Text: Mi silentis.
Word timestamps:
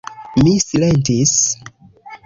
Mi 0.45 0.53
silentis. 0.63 1.37